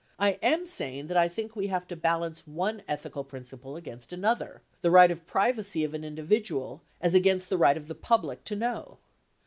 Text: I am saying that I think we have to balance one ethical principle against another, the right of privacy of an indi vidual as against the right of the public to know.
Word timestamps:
I 0.17 0.39
am 0.41 0.65
saying 0.65 1.05
that 1.09 1.15
I 1.17 1.27
think 1.27 1.55
we 1.55 1.67
have 1.67 1.87
to 1.89 1.95
balance 1.95 2.47
one 2.47 2.81
ethical 2.87 3.23
principle 3.23 3.75
against 3.75 4.11
another, 4.11 4.63
the 4.81 4.89
right 4.89 5.11
of 5.11 5.27
privacy 5.27 5.83
of 5.83 5.93
an 5.93 6.03
indi 6.03 6.23
vidual 6.23 6.81
as 6.99 7.13
against 7.13 7.51
the 7.51 7.57
right 7.59 7.77
of 7.77 7.87
the 7.87 7.93
public 7.93 8.43
to 8.45 8.55
know. 8.55 8.97